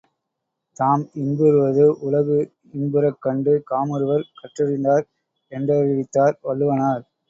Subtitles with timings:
[0.79, 2.39] தாம் இன்புறுவது உலகு
[2.73, 5.07] இன்புறக் கண்டு காமுறுவர் கற்றறிந் தார்
[5.51, 7.03] என்றறிவித்தார் வள்ளுவனார்.